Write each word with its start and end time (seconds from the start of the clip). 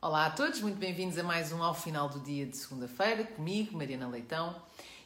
Olá 0.00 0.26
a 0.26 0.30
todos, 0.30 0.60
muito 0.60 0.78
bem-vindos 0.78 1.18
a 1.18 1.24
mais 1.24 1.50
um 1.50 1.60
Ao 1.60 1.74
Final 1.74 2.08
do 2.08 2.20
Dia 2.20 2.46
de 2.46 2.56
segunda-feira, 2.56 3.24
comigo, 3.24 3.76
Mariana 3.76 4.06
Leitão. 4.06 4.54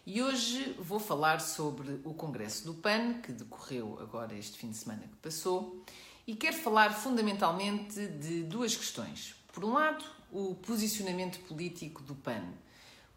E 0.04 0.22
hoje 0.22 0.76
vou 0.78 1.00
falar 1.00 1.40
sobre 1.40 1.98
o 2.04 2.12
Congresso 2.12 2.66
do 2.66 2.74
PAN, 2.74 3.14
que 3.22 3.32
decorreu 3.32 3.98
agora 4.02 4.34
este 4.34 4.58
fim 4.58 4.70
de 4.70 4.76
semana 4.76 5.00
que 5.00 5.16
passou, 5.16 5.82
e 6.26 6.36
quero 6.36 6.58
falar 6.58 6.92
fundamentalmente 6.92 8.06
de 8.06 8.42
duas 8.42 8.76
questões. 8.76 9.34
Por 9.50 9.64
um 9.64 9.72
lado, 9.72 10.04
o 10.30 10.56
posicionamento 10.56 11.40
político 11.48 12.02
do 12.02 12.14
PAN. 12.14 12.44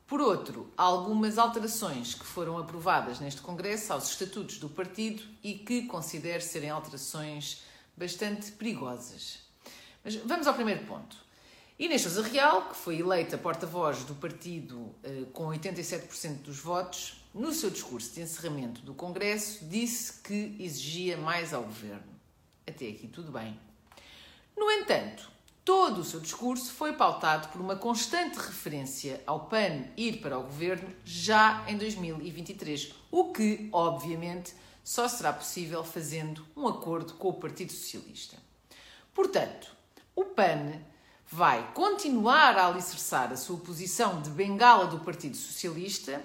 Por 0.07 0.21
outro, 0.21 0.71
algumas 0.77 1.37
alterações 1.37 2.13
que 2.15 2.25
foram 2.25 2.57
aprovadas 2.57 3.19
neste 3.19 3.41
Congresso 3.41 3.91
aos 3.91 4.09
estatutos 4.11 4.59
do 4.59 4.69
partido 4.69 5.21
e 5.43 5.55
que 5.55 5.87
considero 5.87 6.41
serem 6.41 6.69
alterações 6.69 7.63
bastante 7.97 8.53
perigosas. 8.53 9.39
Mas 10.05 10.15
vamos 10.15 10.47
ao 10.47 10.53
primeiro 10.53 10.85
ponto. 10.85 11.24
Inês 11.77 12.03
Sousa 12.03 12.21
Real, 12.21 12.69
que 12.69 12.75
foi 12.77 12.99
eleita 12.99 13.37
porta-voz 13.37 14.05
do 14.05 14.15
partido 14.15 14.95
eh, 15.03 15.25
com 15.33 15.47
87% 15.47 16.43
dos 16.43 16.57
votos, 16.57 17.21
no 17.33 17.51
seu 17.51 17.69
discurso 17.69 18.13
de 18.13 18.21
encerramento 18.21 18.79
do 18.79 18.93
Congresso, 18.93 19.65
disse 19.65 20.21
que 20.21 20.55
exigia 20.57 21.17
mais 21.17 21.53
ao 21.53 21.63
governo. 21.63 22.15
Até 22.65 22.87
aqui 22.87 23.09
tudo 23.09 23.29
bem. 23.29 23.59
No 24.55 24.71
entanto, 24.71 25.29
todo 25.65 25.99
o 25.99 26.03
seu 26.05 26.21
discurso 26.21 26.71
foi 26.71 26.93
pautado 26.93 27.49
por 27.49 27.59
uma 27.59 27.75
constante 27.75 28.37
referência 28.37 29.21
ao 29.27 29.47
PAN 29.47 29.83
ir 29.97 30.21
para 30.21 30.39
o 30.39 30.43
governo 30.43 30.95
já 31.03 31.65
em 31.67 31.77
2023, 31.77 32.93
o 33.11 33.33
que, 33.33 33.67
obviamente, 33.73 34.53
só 34.81 35.09
será 35.09 35.33
possível 35.33 35.83
fazendo 35.83 36.47
um 36.55 36.69
acordo 36.69 37.15
com 37.15 37.27
o 37.27 37.33
Partido 37.33 37.73
Socialista. 37.73 38.37
Portanto, 39.13 39.75
o 40.15 40.23
PAN 40.23 40.79
vai 41.31 41.71
continuar 41.73 42.57
a 42.57 42.67
alicerçar 42.67 43.31
a 43.31 43.37
sua 43.37 43.57
posição 43.57 44.21
de 44.21 44.29
bengala 44.29 44.87
do 44.87 44.99
Partido 44.99 45.35
Socialista 45.35 46.21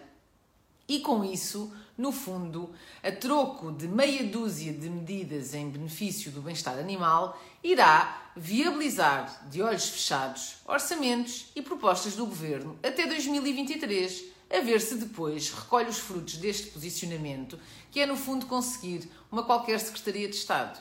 e, 0.87 1.01
com 1.01 1.25
isso, 1.25 1.73
no 1.97 2.13
fundo, 2.13 2.71
a 3.03 3.13
troco 3.13 3.71
de 3.73 3.87
meia 3.87 4.25
dúzia 4.25 4.73
de 4.73 4.89
medidas 4.89 5.55
em 5.55 5.69
benefício 5.69 6.31
do 6.31 6.43
bem-estar 6.43 6.79
animal, 6.79 7.41
irá 7.63 8.33
viabilizar 8.37 9.49
de 9.49 9.63
olhos 9.63 9.89
fechados 9.89 10.57
orçamentos 10.67 11.47
e 11.55 11.63
propostas 11.63 12.17
do 12.17 12.27
governo 12.27 12.79
até 12.83 13.07
2023, 13.07 14.25
a 14.51 14.61
ver 14.61 14.81
se 14.81 14.97
depois 14.97 15.51
recolhe 15.51 15.89
os 15.89 15.99
frutos 15.99 16.37
deste 16.37 16.69
posicionamento, 16.69 17.59
que 17.91 18.01
é 18.01 18.07
no 18.07 18.17
fundo 18.17 18.47
conseguir 18.47 19.09
uma 19.31 19.45
qualquer 19.45 19.79
Secretaria 19.79 20.29
de 20.29 20.37
Estado. 20.37 20.81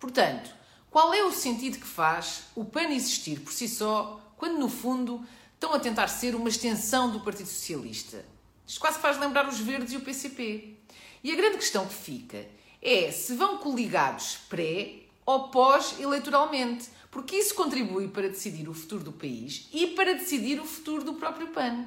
Portanto, 0.00 0.50
qual 0.94 1.12
é 1.12 1.24
o 1.24 1.32
sentido 1.32 1.80
que 1.80 1.86
faz 1.88 2.44
o 2.54 2.64
PAN 2.64 2.90
existir 2.90 3.40
por 3.40 3.52
si 3.52 3.66
só, 3.66 4.20
quando 4.36 4.60
no 4.60 4.68
fundo 4.68 5.26
estão 5.52 5.74
a 5.74 5.80
tentar 5.80 6.06
ser 6.06 6.36
uma 6.36 6.48
extensão 6.48 7.10
do 7.10 7.18
Partido 7.18 7.48
Socialista? 7.48 8.24
Isto 8.64 8.78
quase 8.78 9.00
faz 9.00 9.18
lembrar 9.18 9.48
os 9.48 9.58
Verdes 9.58 9.92
e 9.92 9.96
o 9.96 10.02
PCP. 10.02 10.76
E 11.24 11.32
a 11.32 11.34
grande 11.34 11.56
questão 11.56 11.84
que 11.84 11.94
fica 11.94 12.46
é 12.80 13.10
se 13.10 13.34
vão 13.34 13.58
coligados 13.58 14.36
pré 14.48 15.00
ou 15.26 15.48
pós-eleitoralmente, 15.48 16.88
porque 17.10 17.34
isso 17.34 17.56
contribui 17.56 18.06
para 18.06 18.28
decidir 18.28 18.68
o 18.68 18.72
futuro 18.72 19.02
do 19.02 19.12
país 19.12 19.68
e 19.72 19.88
para 19.88 20.14
decidir 20.14 20.60
o 20.60 20.64
futuro 20.64 21.02
do 21.02 21.14
próprio 21.14 21.48
PAN. 21.48 21.86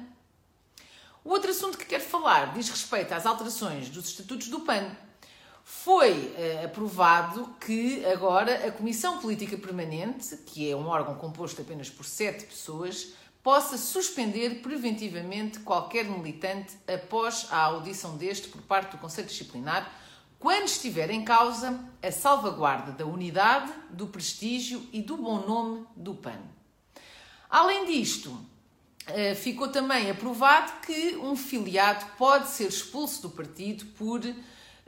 O 1.24 1.30
outro 1.30 1.50
assunto 1.50 1.78
que 1.78 1.86
quero 1.86 2.04
falar 2.04 2.52
diz 2.52 2.68
respeito 2.68 3.14
às 3.14 3.24
alterações 3.24 3.88
dos 3.88 4.10
estatutos 4.10 4.48
do 4.48 4.60
PAN, 4.60 4.94
foi 5.70 6.34
uh, 6.34 6.64
aprovado 6.64 7.54
que 7.60 8.02
agora 8.06 8.66
a 8.66 8.72
Comissão 8.72 9.18
Política 9.18 9.54
Permanente, 9.58 10.34
que 10.38 10.70
é 10.70 10.74
um 10.74 10.86
órgão 10.86 11.14
composto 11.16 11.60
apenas 11.60 11.90
por 11.90 12.06
sete 12.06 12.46
pessoas, 12.46 13.12
possa 13.42 13.76
suspender 13.76 14.62
preventivamente 14.62 15.60
qualquer 15.60 16.06
militante 16.06 16.74
após 16.90 17.48
a 17.50 17.58
audição 17.58 18.16
deste 18.16 18.48
por 18.48 18.62
parte 18.62 18.92
do 18.92 18.98
Conselho 18.98 19.28
Disciplinar, 19.28 19.92
quando 20.38 20.68
estiver 20.68 21.10
em 21.10 21.22
causa 21.22 21.78
a 22.02 22.10
salvaguarda 22.10 22.92
da 22.92 23.04
unidade, 23.04 23.70
do 23.90 24.06
prestígio 24.06 24.88
e 24.90 25.02
do 25.02 25.18
bom 25.18 25.46
nome 25.46 25.86
do 25.94 26.14
PAN. 26.14 26.40
Além 27.50 27.84
disto, 27.84 28.30
uh, 28.30 29.34
ficou 29.36 29.68
também 29.68 30.10
aprovado 30.10 30.80
que 30.80 31.14
um 31.16 31.36
filiado 31.36 32.06
pode 32.16 32.48
ser 32.48 32.68
expulso 32.68 33.20
do 33.20 33.28
partido 33.28 33.84
por 33.98 34.22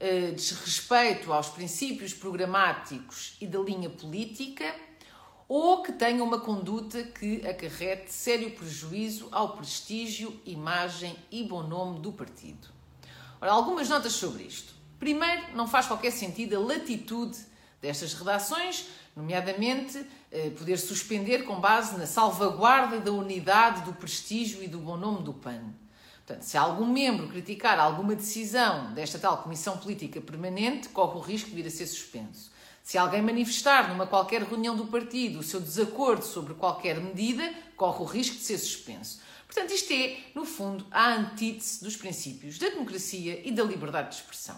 eh, 0.00 0.32
desrespeito 0.32 1.32
aos 1.32 1.48
princípios 1.48 2.14
programáticos 2.14 3.36
e 3.40 3.46
da 3.46 3.58
linha 3.58 3.90
política 3.90 4.74
ou 5.46 5.82
que 5.82 5.92
tenha 5.92 6.24
uma 6.24 6.40
conduta 6.40 7.02
que 7.02 7.46
acarrete 7.46 8.10
sério 8.10 8.52
prejuízo 8.52 9.28
ao 9.30 9.56
prestígio, 9.56 10.40
imagem 10.46 11.14
e 11.30 11.44
bom 11.44 11.62
nome 11.62 12.00
do 12.00 12.12
partido. 12.12 12.68
Ora, 13.40 13.52
algumas 13.52 13.88
notas 13.88 14.12
sobre 14.12 14.44
isto. 14.44 14.72
Primeiro, 14.98 15.54
não 15.56 15.66
faz 15.66 15.86
qualquer 15.86 16.12
sentido 16.12 16.56
a 16.56 16.60
latitude 16.60 17.36
destas 17.80 18.14
redações, 18.14 18.86
nomeadamente 19.16 20.06
eh, 20.30 20.50
poder 20.50 20.76
suspender 20.78 21.44
com 21.44 21.60
base 21.60 21.98
na 21.98 22.06
salvaguarda 22.06 23.00
da 23.00 23.10
unidade, 23.10 23.82
do 23.82 23.92
prestígio 23.92 24.62
e 24.62 24.68
do 24.68 24.78
bom 24.78 24.96
nome 24.96 25.22
do 25.24 25.34
PAN. 25.34 25.74
Portanto, 26.30 26.44
se 26.44 26.56
algum 26.56 26.86
membro 26.86 27.26
criticar 27.26 27.80
alguma 27.80 28.14
decisão 28.14 28.94
desta 28.94 29.18
tal 29.18 29.42
Comissão 29.42 29.76
Política 29.78 30.20
Permanente, 30.20 30.88
corre 30.90 31.18
o 31.18 31.20
risco 31.20 31.50
de 31.50 31.56
vir 31.56 31.66
a 31.66 31.70
ser 31.70 31.88
suspenso. 31.88 32.52
Se 32.84 32.96
alguém 32.96 33.20
manifestar 33.20 33.88
numa 33.88 34.06
qualquer 34.06 34.44
reunião 34.44 34.76
do 34.76 34.86
partido 34.86 35.40
o 35.40 35.42
seu 35.42 35.60
desacordo 35.60 36.24
sobre 36.24 36.54
qualquer 36.54 37.00
medida, 37.00 37.52
corre 37.76 38.00
o 38.00 38.04
risco 38.04 38.36
de 38.36 38.42
ser 38.42 38.58
suspenso. 38.58 39.20
Portanto, 39.44 39.72
isto 39.72 39.92
é, 39.92 40.18
no 40.32 40.44
fundo, 40.44 40.86
a 40.92 41.14
antítese 41.14 41.82
dos 41.82 41.96
princípios 41.96 42.58
da 42.58 42.68
democracia 42.68 43.42
e 43.44 43.50
da 43.50 43.64
liberdade 43.64 44.10
de 44.10 44.14
expressão. 44.22 44.56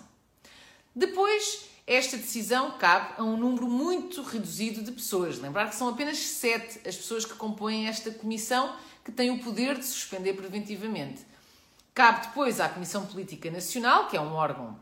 Depois, 0.95 1.71
esta 1.87 2.19
decisão 2.19 2.73
cabe 2.73 3.15
a 3.17 3.25
um 3.25 3.39
número 3.39 3.67
muito 3.67 4.21
reduzido 4.21 4.83
de 4.83 4.93
pessoas. 4.93 5.39
Lembrar 5.39 5.71
que 5.71 5.75
são 5.75 5.89
apenas 5.89 6.19
sete 6.19 6.87
as 6.87 6.97
pessoas 6.97 7.25
que 7.25 7.33
compõem 7.33 7.87
esta 7.89 8.11
comissão 8.11 8.77
que 9.03 9.11
têm 9.11 9.31
o 9.31 9.43
poder 9.43 9.79
de 9.79 9.87
suspender 9.87 10.35
preventivamente. 10.35 11.32
Cabe 11.95 12.29
depois 12.29 12.59
à 12.59 12.69
Comissão 12.71 13.05
Política 13.05 13.51
Nacional, 13.51 14.09
que 14.09 14.17
é 14.17 14.21
um 14.21 14.33
órgão 14.33 14.81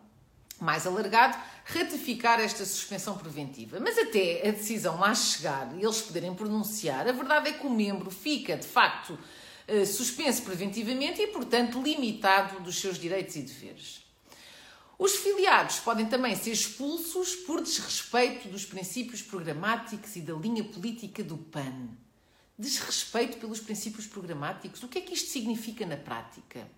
mais 0.61 0.87
alargado, 0.87 1.37
ratificar 1.65 2.39
esta 2.39 2.65
suspensão 2.65 3.17
preventiva. 3.17 3.81
Mas 3.81 3.99
até 3.99 4.47
a 4.49 4.53
decisão 4.53 5.01
lá 5.01 5.13
chegar 5.15 5.75
e 5.77 5.83
eles 5.83 6.03
poderem 6.03 6.35
pronunciar, 6.35 7.09
a 7.09 7.13
verdade 7.13 7.49
é 7.49 7.53
que 7.53 7.67
o 7.67 7.71
membro 7.71 8.11
fica, 8.11 8.57
de 8.57 8.67
facto, 8.67 9.19
eh, 9.67 9.85
suspenso 9.85 10.43
preventivamente 10.43 11.21
e, 11.21 11.27
portanto, 11.29 11.83
limitado 11.83 12.61
dos 12.61 12.79
seus 12.79 12.99
direitos 12.99 13.35
e 13.37 13.43
deveres. 13.43 14.05
Os 14.99 15.17
filiados 15.17 15.81
podem 15.81 16.07
também 16.07 16.37
ser 16.37 16.53
expulsos 16.53 17.35
por 17.35 17.63
desrespeito 17.63 18.49
dos 18.49 18.67
princípios 18.67 19.23
programáticos 19.23 20.15
e 20.15 20.21
da 20.21 20.35
linha 20.35 20.63
política 20.63 21.25
do 21.25 21.39
PAN. 21.39 21.89
Desrespeito 22.59 23.39
pelos 23.39 23.59
princípios 23.59 24.07
programáticos. 24.07 24.83
O 24.83 24.89
que 24.89 24.99
é 24.99 25.01
que 25.01 25.15
isto 25.15 25.31
significa 25.31 25.87
na 25.87 25.97
prática? 25.97 26.69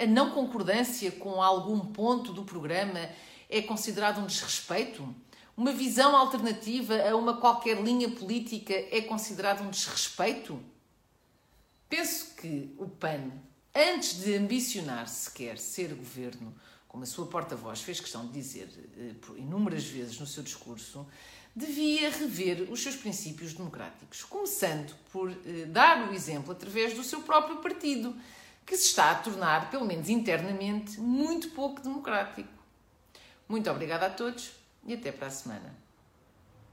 A 0.00 0.06
não 0.06 0.30
concordância 0.30 1.12
com 1.12 1.42
algum 1.42 1.78
ponto 1.80 2.32
do 2.32 2.42
programa 2.42 3.10
é 3.48 3.60
considerado 3.60 4.20
um 4.20 4.26
desrespeito? 4.26 5.14
Uma 5.54 5.72
visão 5.72 6.16
alternativa 6.16 6.96
a 6.96 7.14
uma 7.14 7.36
qualquer 7.36 7.82
linha 7.82 8.10
política 8.10 8.72
é 8.72 9.02
considerado 9.02 9.62
um 9.62 9.68
desrespeito? 9.68 10.58
Penso 11.86 12.34
que 12.36 12.74
o 12.78 12.88
PAN, 12.88 13.30
antes 13.74 14.22
de 14.22 14.34
ambicionar 14.36 15.06
sequer 15.06 15.58
ser 15.58 15.92
governo, 15.92 16.54
como 16.88 17.02
a 17.02 17.06
sua 17.06 17.26
porta-voz 17.26 17.82
fez 17.82 18.00
questão 18.00 18.26
de 18.26 18.32
dizer 18.32 18.68
eh, 18.96 19.12
inúmeras 19.36 19.84
vezes 19.84 20.18
no 20.18 20.26
seu 20.26 20.42
discurso, 20.42 21.06
devia 21.54 22.10
rever 22.10 22.68
os 22.70 22.82
seus 22.82 22.96
princípios 22.96 23.52
democráticos, 23.52 24.24
começando 24.24 24.94
por 25.12 25.30
eh, 25.30 25.66
dar 25.66 26.08
o 26.08 26.14
exemplo 26.14 26.52
através 26.52 26.94
do 26.94 27.04
seu 27.04 27.20
próprio 27.20 27.58
partido 27.58 28.16
que 28.70 28.76
se 28.76 28.86
está 28.86 29.10
a 29.10 29.14
tornar, 29.16 29.68
pelo 29.68 29.84
menos 29.84 30.08
internamente, 30.08 31.00
muito 31.00 31.50
pouco 31.50 31.82
democrático. 31.82 32.48
Muito 33.48 33.68
obrigada 33.68 34.06
a 34.06 34.10
todos 34.10 34.52
e 34.86 34.94
até 34.94 35.10
para 35.10 35.26
a 35.26 35.30
semana. 35.30 35.74